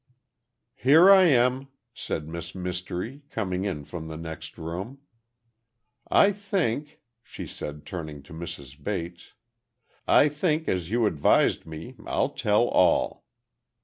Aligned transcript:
"Here 0.77 1.11
I 1.11 1.25
am," 1.25 1.67
said 1.93 2.27
Miss 2.27 2.55
Mystery, 2.55 3.21
coming 3.29 3.65
in 3.65 3.85
from 3.85 4.07
the 4.07 4.17
next 4.17 4.57
room. 4.57 4.97
"I 6.09 6.31
think," 6.31 6.99
she 7.21 7.45
said 7.45 7.85
turning 7.85 8.23
to 8.23 8.33
Mrs. 8.33 8.83
Bates, 8.83 9.33
"I 10.07 10.27
think, 10.27 10.67
as 10.67 10.89
you 10.89 11.05
advised 11.05 11.67
me, 11.67 11.93
I'll 12.07 12.29
tell 12.29 12.63
all." 12.69 13.25